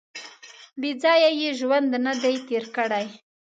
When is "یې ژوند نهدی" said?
1.41-2.35